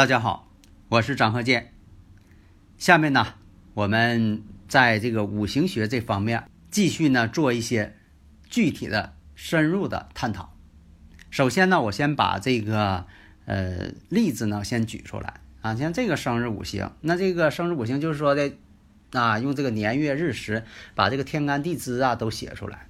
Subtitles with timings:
[0.00, 0.48] 大家好，
[0.88, 1.74] 我是张鹤剑。
[2.78, 3.34] 下面呢，
[3.74, 7.94] 我们在这个五行学这方面继续呢做一些
[8.48, 10.56] 具体的、深入的探讨。
[11.28, 13.04] 首先呢，我先把这个
[13.44, 18.50] 呃例子呢先举出来啊，像这个生日五行，那这个生日五行就是说的
[19.12, 22.86] 啊，用这个年月日时把这个天干地支啊都写出来。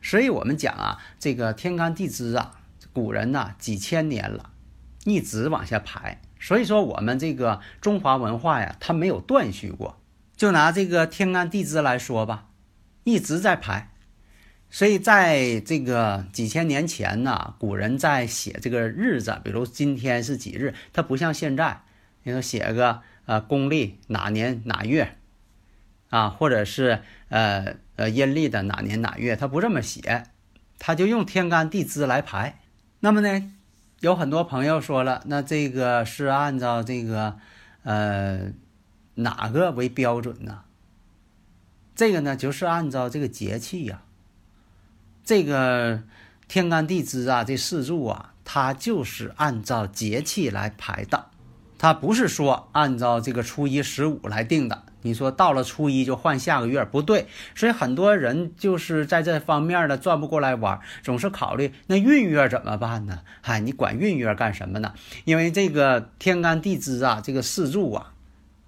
[0.00, 2.60] 所以我们讲啊，这个天干地支啊，
[2.92, 4.50] 古人呐几千年了，
[5.02, 6.20] 一直往下排。
[6.42, 9.96] 所以说，我们这个中华文化呀，它没有断续过。
[10.34, 12.48] 就拿这个天干地支来说吧，
[13.04, 13.90] 一直在排。
[14.68, 21.82] 所以在这个几千年前呢，古人在写这个日子，比如今天是几日，它不像现在，
[22.24, 25.16] 你说写个呃公历哪年哪月，
[26.08, 30.24] 啊，或者是呃呃阴历的哪年哪月，它不这么写，
[30.78, 32.58] 他就用天干地支来排。
[32.98, 33.52] 那么呢？
[34.02, 37.36] 有很多朋友说了，那这个是按照这个，
[37.84, 38.50] 呃，
[39.14, 40.62] 哪个为标准呢？
[41.94, 44.02] 这个呢，就是按照这个节气呀，
[45.22, 46.02] 这个
[46.48, 51.26] 天干地支啊，这四柱啊，它就是按照节气来排的，
[51.78, 54.82] 它不是说按照这个初一十五来定的。
[55.02, 63.20] 你说到了初一就换下个月不对，所以很多人就是在这方面呢转不过来弯，总是考虑那闰月怎么办呢？
[63.40, 64.94] 嗨，你管闰月干什么呢？
[65.24, 68.14] 因为这个天干地支啊，这个四柱啊，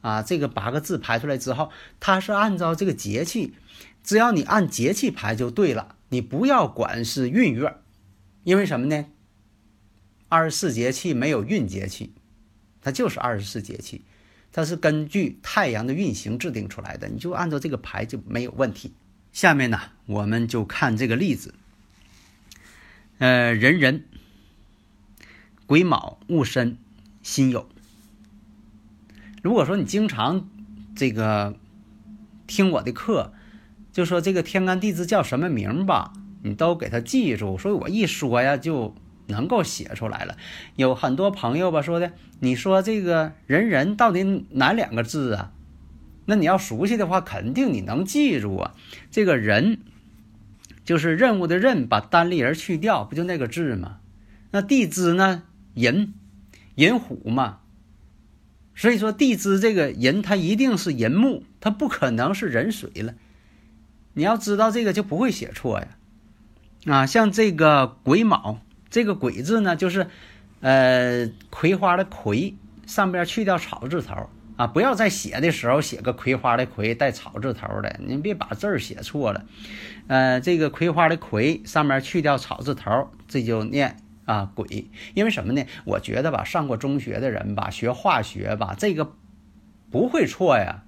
[0.00, 1.70] 啊，这个八个字排出来之后，
[2.00, 3.54] 它是按照这个节气，
[4.02, 7.76] 只要你按节气排就对了，你不要管是闰月，
[8.42, 9.06] 因为什么呢？
[10.28, 12.12] 二十四节气没有闰节气，
[12.82, 14.04] 它就是二十四节气。
[14.56, 18.92] 它是根据太阳的运行制定出来的，你就按照这个排就没有问题。
[19.32, 21.54] 下面呢，我们就看这个例子。
[23.18, 24.04] 呃，人人
[25.66, 26.78] 癸卯戊申
[27.20, 27.64] 辛酉。
[29.42, 30.48] 如果说你经常
[30.94, 31.58] 这个
[32.46, 33.32] 听我的课，
[33.92, 36.12] 就说这个天干地支叫什么名吧，
[36.44, 37.58] 你都给他记住。
[37.58, 38.94] 所以我一说呀，就。
[39.26, 40.36] 能够写出来了，
[40.76, 45.52] 有很多朋友吧说的，你说这个人人到底哪两个字啊？
[46.26, 48.74] 那你要熟悉的话，肯定你能记住啊。
[49.10, 49.80] 这个人
[50.84, 53.98] 就是任务的任，把单立人去掉，不就那个字吗？
[54.50, 55.42] 那地支呢？
[55.74, 56.14] 寅，
[56.76, 57.58] 寅虎嘛。
[58.74, 63.14] 所以说地支这个寅，它一定是寅木，它不可能是壬水了。
[64.14, 65.88] 你要知道这个就不会写错呀。
[66.86, 68.60] 啊，像这个癸卯。
[68.94, 70.06] 这个“鬼”字呢，就是，
[70.60, 72.54] 呃，葵花的“葵”，
[72.86, 79.46] 上边去掉草字头啊，不要在写的时候写个葵花的“葵”带草字头的，您别把字儿写错了。
[80.06, 83.96] 呃，这个葵花的“葵”上面去掉草字头，这就念
[84.26, 84.88] 啊“鬼”。
[85.14, 85.66] 因为什么呢？
[85.84, 89.10] 我觉得吧，上过中学的人吧，学化学吧，这个
[89.90, 90.84] 不会错呀。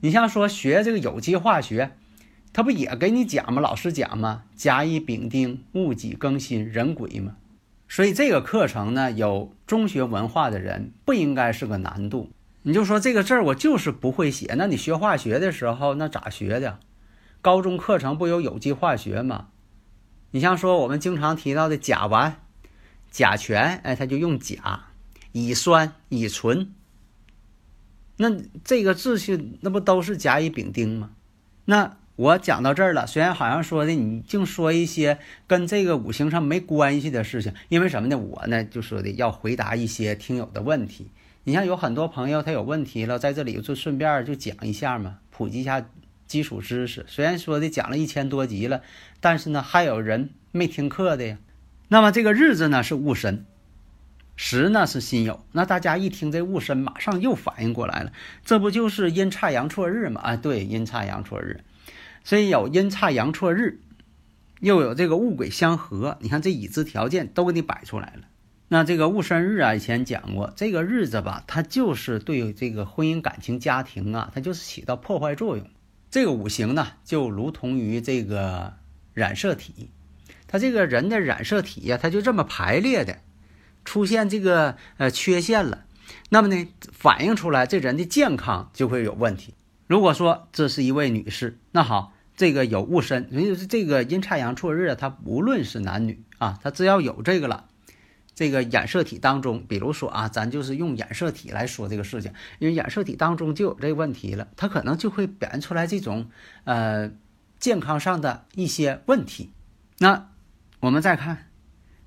[0.00, 1.92] 你像说学这个有机化学。
[2.56, 3.60] 他不也给你讲吗？
[3.60, 4.44] 老师讲吗？
[4.54, 7.36] 甲乙丙丁戊己庚辛壬癸吗？
[7.86, 12.30] 所以这个课程呢，有中学文化的人不应该是个难度。
[12.62, 16.78] 你就说这个字儿我就是不会写，那你学化学的时候那咋学的？
[17.42, 19.48] 高中课程不有有机化学吗？
[20.30, 22.32] 你像说我们经常提到的甲烷、
[23.10, 24.86] 甲醛，哎，他就用甲；
[25.32, 26.72] 乙酸、乙醇，
[28.16, 31.10] 那这个字序那不都是甲乙丙丁吗？
[31.66, 31.98] 那。
[32.16, 38.16] 我讲到这儿了，虽然好像说的你净说一些跟这个五行上没关系的事情，因为什么呢？
[38.16, 41.10] 我呢就说的要回答一些听友的问题。
[41.44, 45.86] 你像有很多朋友他有问题了，在这里就顺便就讲一下嘛，普及一下
[46.26, 47.04] 基础知识。
[47.06, 48.80] 虽然说的讲了一千多集了，
[49.20, 51.38] 但是呢还有人没听课的呀。
[51.88, 53.44] 那么这个日子呢是戊申，
[54.34, 55.40] 时呢是辛酉。
[55.52, 58.12] 那大家一听这戊申，马上又反应过来了，
[58.44, 60.22] 这不就是阴差阳错日吗？
[60.22, 61.60] 啊，对，阴差阳错日。
[62.26, 63.78] 所以有阴差阳错日，
[64.58, 68.22] 又有这个戊癸相合，你看这已知条件都给你摆出来了。
[68.66, 75.64] 那这个戊申日啊，以前讲过，这个日子吧，它就是对这个婚姻感情、家庭啊，它就是起到破坏作用。
[76.10, 78.72] 这个五行呢，就如同于这个
[79.14, 79.90] 染色体，
[80.48, 83.18] 它这个人的染色体呀，它就这么排列的，
[83.84, 85.84] 出现这个呃缺陷了，
[86.30, 89.54] 那么呢，反映出来这人的健康就会有问题。
[89.86, 97.68] 如果说这是一位女士，那好，这个有戊申，也就是这个阴差阳错日，它无论是男女啊，它只要有这个了。
[98.34, 106.28] 这个染色体当中，比如说啊，咱就是用染色体来说这个事情，因为染色体当中就有这个问题了，它可能就会表现出来这种
[106.64, 107.10] 呃
[107.58, 109.52] 健康上的一些问题。
[110.00, 110.28] 那
[110.80, 111.48] 我们再看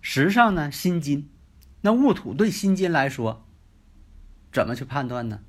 [0.01, 1.27] 时上呢，辛金，
[1.81, 3.43] 那戊土对辛金来说，
[4.53, 5.39] 怎么去判断呢？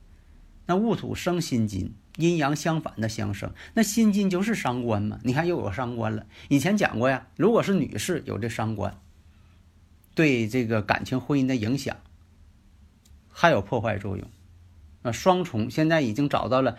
[0.65, 5.19] 那戊土生辛金，阴阳相反的相生，那辛金就是伤官嘛？
[5.25, 6.27] 你看又有伤官了。
[6.49, 9.01] 以前讲过呀，如果是女士有这伤官。
[10.13, 11.97] 对这个感情婚姻的影响，
[13.31, 14.29] 还有破坏作用，
[15.03, 16.77] 啊，双重现在已经找到了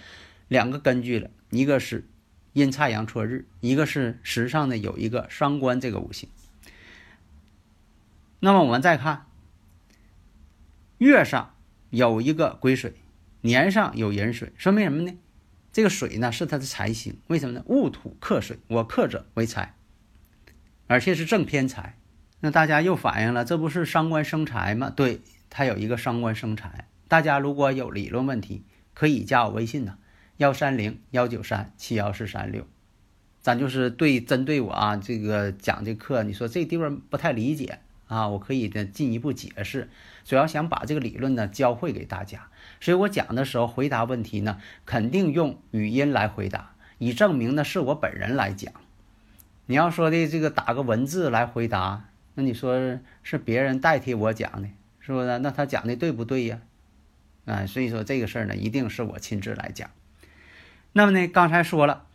[0.49, 2.07] 两个根据了，一个是
[2.53, 6.29] 阴差阳错日，一个是时上的有一个伤官这个五行。
[8.41, 9.25] 那么我们再看
[10.97, 11.55] 月上
[11.89, 12.93] 有一个癸水，
[13.39, 15.17] 年上有寅水，说明什么呢？
[15.71, 17.63] 这个水呢是它的财星，为什么呢？
[17.67, 19.75] 戊土克水，我克者为财，
[20.87, 21.97] 而且是正偏财。
[22.41, 24.89] 那大家又反映了，这不是伤官生财吗？
[24.89, 26.87] 对，它有一个伤官生财。
[27.07, 28.63] 大家如果有理论问题，
[28.93, 29.97] 可以加我微信呢，
[30.37, 32.67] 幺三零幺九三七幺四三六。
[33.41, 37.79] 咱就是对针对我啊，这个讲这课，你说这地方不太理解
[38.11, 39.89] 啊，我可以的进一步解释。
[40.25, 42.49] 主要想把这个理论呢教会给大家，
[42.81, 48.73] 所以我讲的时候回答问题呢，肯定用语音来回答，以证明呢是我本人来讲。
[49.67, 52.09] 你要说的这个打个文字来回答。
[52.35, 54.67] 那你说是别人代替我讲的，
[54.99, 55.39] 是不是？
[55.39, 56.59] 那他讲的对不对呀？
[57.45, 59.89] 啊，所以说这个事儿呢，一定是我亲自来讲。
[60.91, 62.05] 那么呢，刚才说了，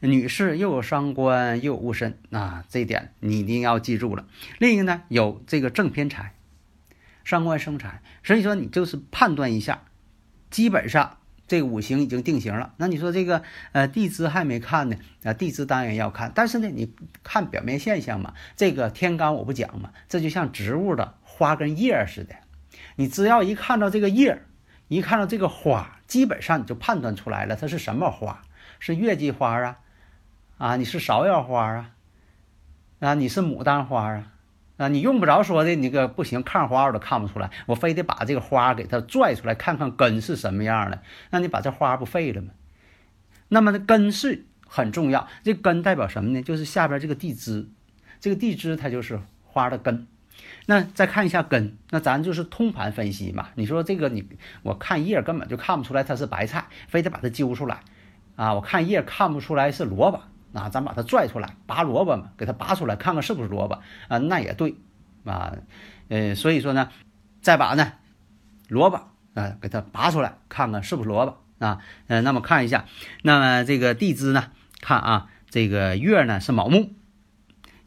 [0.00, 4.26] 女士又有伤官又有戊申，啊，这一点你一定要记住了。
[4.58, 6.34] 另一个呢，有这个正偏财，
[7.24, 9.84] 伤官生财，所以说你就是判断一下，
[10.50, 11.18] 基本上。
[11.46, 13.42] 这个五行已经定型了，那你说这个
[13.72, 22.34] 呃地支还没看呢啊，地支当然要看，但是呢，你看表面现象嘛，这个天干我不讲嘛，这就像植物的花跟叶似的，
[22.96, 24.40] 你只要一看到这个叶，
[24.88, 28.40] 一看到这个花，基本上你就判断出来了，它是什么花，
[28.78, 29.80] 是月季花啊，
[30.58, 31.90] 啊，你是芍药花啊，
[33.00, 34.30] 啊，你是牡丹花啊。
[34.76, 42.48] 啊，你用不着说的，那个不行，看花我都看不出来，我非得把这个花给它拽出来，看看根是什么样的，那你把这花不废了吗？
[43.46, 46.42] 那么呢，根是很重要，这根代表什么呢？
[46.42, 47.68] 就是下边这个地支，
[48.18, 50.08] 这个地支它就是花的根。
[50.66, 53.50] 那再看一下根，那咱就是通盘分析嘛。
[53.54, 54.26] 你说这个你
[54.62, 57.82] 我看叶根本就看不出来它是白菜，非得把它揪出来
[58.34, 58.54] 啊！
[58.54, 60.20] 我看叶看不出来是萝卜。
[60.54, 64.18] 啊，咱把它拽出来，拔萝卜嘛，给它拔出来，看看是不是萝卜啊？
[64.18, 64.76] 那也对，
[65.24, 65.52] 啊，
[66.08, 66.90] 呃，所以说呢，
[67.42, 67.94] 再把呢
[68.68, 71.80] 萝卜啊给它拔出来，看看是不是萝卜啊？
[72.06, 72.86] 呃，那么看一下，
[73.22, 76.94] 那么这个地支呢，看啊，这个月呢是卯木，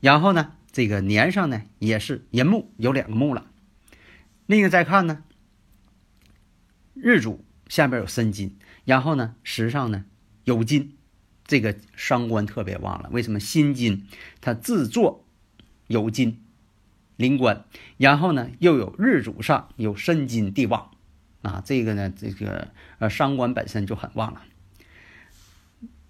[0.02, 3.46] 然后呢这个年上呢也是寅木，有两个木了。
[4.46, 5.24] 另一个再看呢，
[6.94, 10.04] 日主下边有申金，然后呢时上呢
[10.44, 10.97] 有金。
[11.48, 13.40] 这个伤官特别旺了，为什么？
[13.40, 14.06] 心金
[14.42, 15.24] 它自作
[15.88, 16.44] 有金
[17.16, 17.64] 临官，
[17.98, 20.92] 然后呢又有日主上有申金地旺，
[21.42, 22.68] 啊，这个呢这个
[23.00, 24.42] 呃伤官本身就很旺了。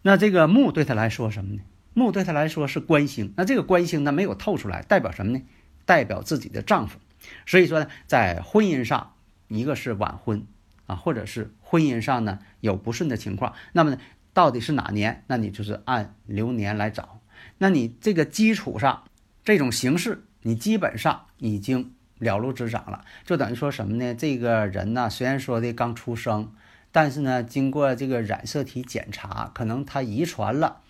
[0.01, 1.61] 那这个木对他来说什么呢？
[1.93, 5.41] 木对他来说是官星，那这个官星呢没有透出来，代表什么呢？
[5.85, 6.99] 代表自己的丈夫。
[7.45, 9.13] 所以说呢，在婚姻上，
[9.47, 10.45] 一个是晚婚
[10.85, 13.97] 啊，或者是婚姻上呢有不顺的情况，那么呢？
[14.37, 15.23] 到底是哪年？
[15.25, 17.21] 那你就是按流年来找。
[17.57, 19.05] 那你这个基础上，
[19.43, 23.03] 这种形式你基本上已经了如指掌了。
[23.25, 24.13] 就等于说什么呢？
[24.13, 26.51] 这个人呢，虽然说的刚出生，
[26.91, 30.81] 但是呢，经过这个染色体检查，可能他遗传了，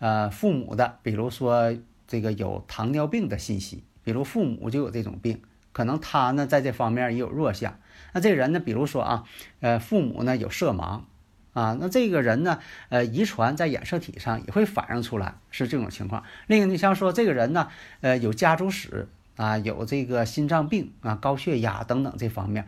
[0.00, 1.74] 呃，父母的，比如说
[2.06, 5.40] 这个有糖尿病的信息，比如父母就有这种病，
[5.72, 7.80] 可能他呢在这方面也有弱项。
[8.12, 9.24] 那这个人呢，比如说啊，
[9.60, 11.04] 呃，父母呢有色盲。
[11.52, 12.58] 啊，那这个人呢，
[12.90, 16.22] 呃，遗传在染色体上也会反映出来，是这种情况。
[16.46, 17.68] 另一个，你像说这个人呢，
[18.00, 22.66] 呃，有家族史啊，有这个心脏病啊、高血压等等这方面，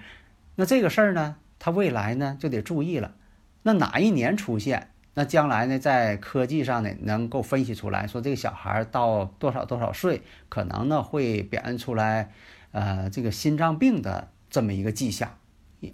[0.56, 3.14] 那这个事儿呢，他未来呢就得注意了。
[3.62, 12.32] 那哪一年出现，那将来呢，在科技上呢能够分析出来，说这个小孩到多少多少岁，可能呢会表现出来，
[12.72, 15.36] 呃这个心脏病的这么一个迹象，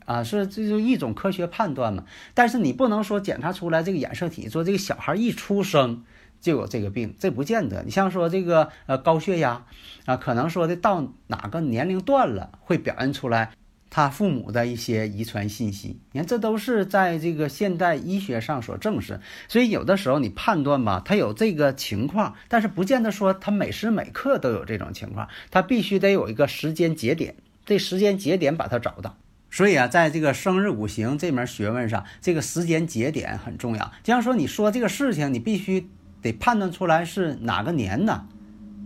[0.04, 2.04] 啊，是这就一种科学判断嘛。
[2.34, 6.04] 但是你不能说检查出来这个染色体，说这个小孩一出生
[6.40, 7.82] 就有这个病，这不见得。
[7.84, 9.64] 你像说这个呃高血压
[10.04, 13.52] 啊，可能说的到哪个年龄段了会表现出来。
[13.90, 19.18] 他父母的一些遗传信息，你看，这都是在这个现代医学上所证实。
[19.48, 29.16] 所以有的时候你判断吧，他有这个情况，但是不见得说他每时每刻都有这种情况，他必须得有一个时间节点，这时间节点把它找到。
[29.50, 33.92] 所以啊，在这个生日五行这门学问上，这个时间节点很重要。
[34.02, 35.88] 就像说你说这个事情，你必须
[36.20, 38.28] 得判断出来是哪个年呢，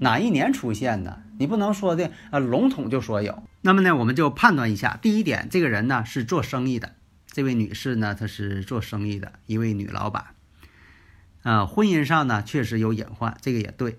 [0.01, 1.23] 哪一年出现的。
[1.39, 3.43] 你不能说的啊，笼统就说有。
[3.63, 4.97] 那么呢，我们就判断一下。
[5.03, 6.95] 第一点，这个人呢是做生意的，
[7.27, 10.27] 这位女士呢她是做生意的一位女老板。
[11.43, 13.99] 啊，婚姻上呢确实有隐患，这个也对。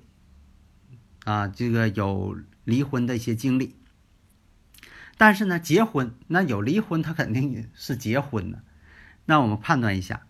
[1.25, 3.75] 啊，这个有离婚的一些经历。
[5.25, 8.61] 但是呢，结婚那有离婚，他肯定是结婚的。
[9.23, 10.23] 那我们判断一下，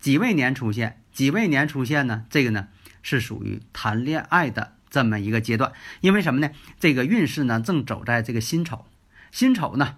[0.00, 2.26] 几位年出现，几位年出现呢？
[2.28, 2.68] 这个呢
[3.00, 4.74] 是属于谈恋爱的。
[4.90, 6.50] 这么一个阶段，因为什么呢？
[6.78, 8.84] 这个运势呢正走在这个辛丑，
[9.30, 9.96] 辛丑呢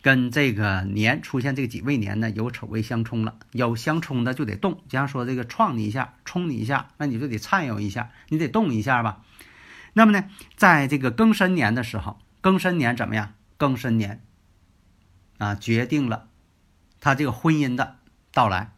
[0.00, 4.80] 跟这个年出现这个几位年呢有丑未相冲了，有相冲的就得动。
[4.88, 9.20] 假如说这个撞你一下，冲你一下，那你就得颤悠一下，你得动一下吧。
[9.92, 13.34] 那么呢，在这个庚申年的时候，庚申年怎么样？
[13.60, 14.24] 庚申年
[15.36, 16.30] 啊，决定了
[16.98, 17.98] 他这个婚姻的
[18.32, 18.72] 到来。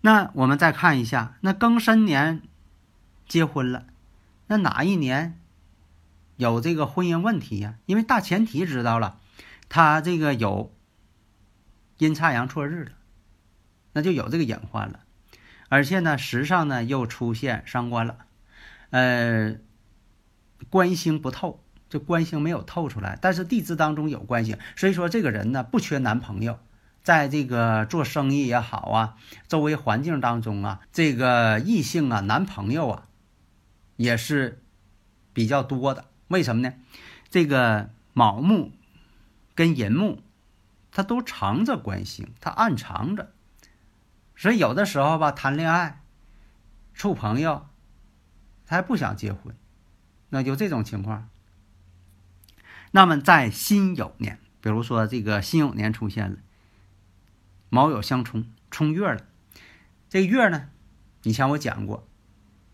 [0.00, 2.40] 那我们再看一下，那庚申年
[3.28, 3.86] 结婚了。
[4.46, 5.38] 那哪一年
[6.36, 7.74] 有这个婚姻问题呀？
[7.84, 9.20] 因为大前提知道了，
[9.68, 10.72] 他这个有
[11.98, 12.92] 阴差阳错日了，
[13.92, 15.00] 那就有这个隐患了。
[15.68, 18.18] 而且呢，时上呢又出现伤官了，
[18.90, 19.56] 呃，
[20.70, 26.58] 官星不透，这官星没有透出来，但是地支当中有官星，所以说这个人呢不缺男朋友，
[27.02, 29.16] 在这个做生意也好啊，
[29.48, 33.02] 周围环境当中啊，这个异性啊，男朋友啊。
[33.96, 34.62] 也是
[35.32, 36.74] 比较多的，为什么呢？
[37.30, 38.72] 这个卯木
[39.54, 40.18] 跟寅木，
[40.92, 43.32] 它都藏着关系，它暗藏着，
[44.36, 46.02] 所以有的时候吧，谈恋爱、
[46.92, 47.66] 处朋友，
[48.66, 49.56] 他还不想结婚，
[50.28, 51.30] 那就这种情况。
[52.96, 56.38] 那么在辛酉年，比如说这个辛酉年出现了，
[57.68, 59.20] 卯酉相冲，冲月了，
[60.08, 60.70] 这个月呢，
[61.22, 62.08] 以前我讲过。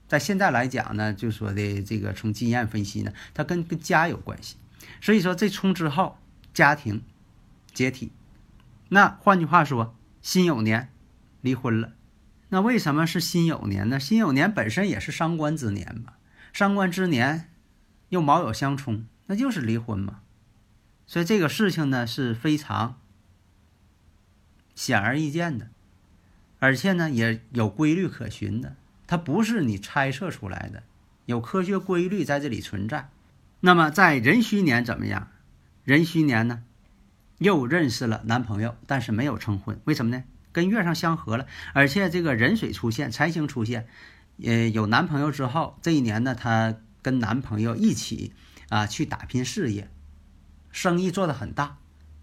[0.07, 4.55] 在现在来讲呢，就说的这个从经验分析呢，它跟跟家有关系，
[5.01, 6.17] 所以说这冲之后
[6.55, 7.03] 家庭
[7.75, 8.13] 解体。
[8.91, 10.93] 那换句话说，辛酉年
[11.41, 11.95] 离婚了。
[12.51, 13.99] 那为什么是辛酉年呢？
[13.99, 16.13] 辛酉年本身也是伤官之年嘛，
[16.53, 17.51] 伤官之年
[18.11, 20.21] 又卯酉相冲，那就是离婚嘛。
[21.07, 23.01] 所以这个事情呢是非常
[24.75, 25.71] 显而易见的，
[26.59, 28.77] 而且呢也有规律可循的。
[29.07, 30.83] 它不是你猜测出来的，
[31.25, 33.09] 有科学规律在这里存在。
[33.61, 35.29] 那么在壬戌年怎么样？
[35.85, 36.63] 壬戌年呢，
[37.39, 39.81] 又认识了男朋友，但是没有成婚。
[39.85, 40.25] 为什么呢？
[40.53, 43.89] 跟月上相合了，而且这个壬水出现，财星出现，
[44.45, 48.35] 呃，有男朋友之后，这一年呢，她跟男朋友一起
[48.73, 49.91] 啊去打拼事业，
[50.71, 51.77] 生意做得很大。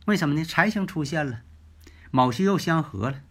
[0.05, 0.43] 为什么呢？
[0.43, 1.41] 财星出现了，
[2.09, 3.21] 卯戌又相合了。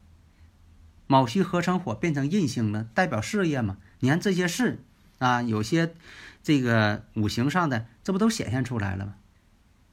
[1.09, 3.79] 卯戌合成火变成印星了，代表事业嘛？
[3.99, 4.85] 你看这些事
[5.19, 5.97] 啊，有些
[6.45, 9.15] 这个五行上的，这不都显现出来了吗？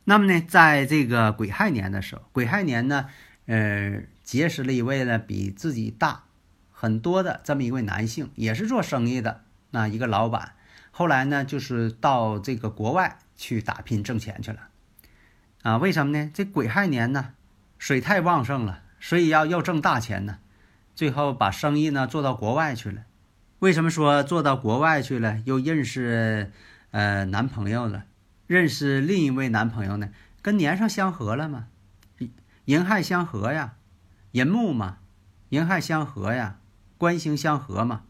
[0.03, 3.09] 那么呢，在这个癸亥年的时候，癸亥年呢，
[3.47, 6.25] 呃，结识了一位呢比自己大
[6.71, 9.41] 很多的这么一位男性，也是做生意的
[9.71, 10.54] 那一个老板。
[10.97, 14.69] 后来呢，就是到这个国外去打拼挣钱去了。
[15.61, 16.31] 啊，为什么呢？
[16.33, 17.33] 这癸亥年呢，
[17.77, 20.37] 水太旺盛了，所以要要挣大钱呢。
[20.95, 23.03] 最后把生意呢做到国外去了，
[23.59, 25.41] 为什么说做到国外去了？
[25.43, 26.53] 又认识
[26.91, 28.05] 呃男朋友了，
[28.47, 30.11] 认识另一位男朋友呢？
[30.41, 31.67] 跟年上相合了吗？
[32.63, 33.73] 寅亥相合呀，
[34.31, 34.99] 寅木嘛，
[35.49, 36.57] 寅亥相合呀，
[36.97, 38.03] 官星相合嘛，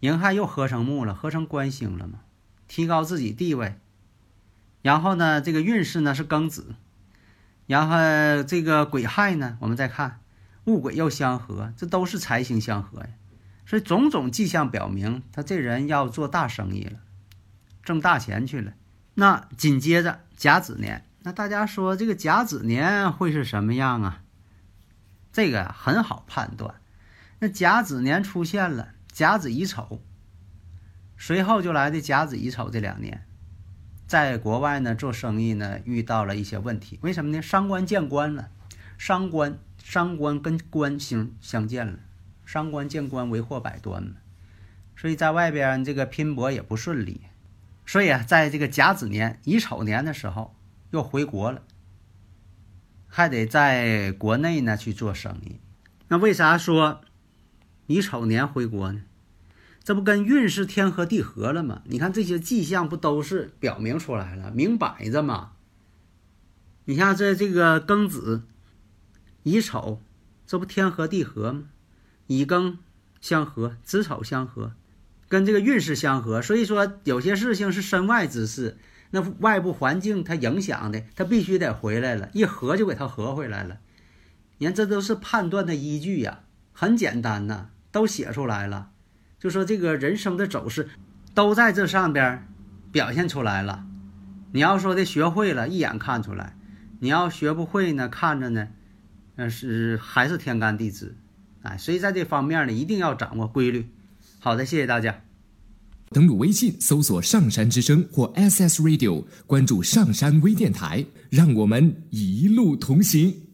[0.00, 2.20] 寅亥又合成木了，合成官星了嘛，
[2.68, 3.78] 提高自己地位。
[4.82, 6.74] 然后呢，这个运势呢是庚子，
[7.66, 10.20] 然后这个癸亥呢，我们再看。
[10.64, 13.10] 戊癸又相合，这都是财星相合呀，
[13.66, 16.98] 所以种种迹象表明，他这人要做大生意了，
[17.84, 18.72] 挣大钱去了。
[19.14, 24.22] 那紧接着甲子年，那大家说这个甲子年会是什么样啊？
[25.32, 26.74] 这个很好判断。
[27.38, 30.02] 那甲子年出现了，甲子乙丑，
[31.16, 33.26] 随后就来的甲子乙丑这两年，
[34.06, 37.40] 在国外呢做生意呢遇到了一些问题，为什么呢？
[37.40, 38.50] 伤官见官了，
[38.98, 41.98] 伤官伤官跟官星相见了，
[42.44, 44.16] 伤官见官为祸百端嘛，
[44.94, 47.22] 所以在外边这个拼搏也不顺利，
[47.86, 50.54] 所以啊，在这个甲子年乙丑年的时候
[50.90, 51.62] 又回国了，
[53.06, 55.58] 还得在国内呢去做生意。
[56.08, 57.00] 那为啥说
[57.86, 59.02] 乙丑年回国呢？
[59.82, 61.82] 这不跟运势天合地合了吗？
[61.84, 65.52] 你看这些迹象不都是表明出来了，明摆着嘛。
[66.86, 68.42] 你像这这个庚子、
[69.44, 70.02] 乙丑，
[70.46, 71.64] 这不天合地合吗？
[72.26, 72.78] 乙庚
[73.20, 74.72] 相合，子丑相合，
[75.28, 76.42] 跟这个运势相合。
[76.42, 78.78] 所以说有些事情是身外之事，
[79.10, 83.78] 那外部环境它影响的，它必须得回来了，一合就给它合回来了。
[84.58, 86.40] 你看这都是判断的依据呀，
[86.72, 88.90] 很简单呐，都写出来了。
[89.40, 90.86] 就说这个人生的走势，
[91.32, 92.46] 都在这上边
[92.92, 93.86] 表现出来了。
[94.52, 96.52] 你要说的学会了，一眼看出来；
[97.00, 98.68] 你要学不会呢，看着呢，
[99.36, 101.16] 那是还是天干地支。
[101.62, 103.88] 哎，所以在这方面呢，一定要掌握规律。
[104.40, 105.22] 好的，谢谢大家。
[106.10, 113.45] 登录微信搜索“上山之声”或 SS Radio，关注上山微电台，让我们一路同行。